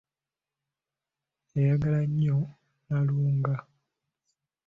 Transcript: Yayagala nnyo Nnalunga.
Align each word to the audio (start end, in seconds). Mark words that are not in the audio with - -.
Yayagala 1.55 1.99
nnyo 2.09 2.37
Nnalunga. 2.83 3.55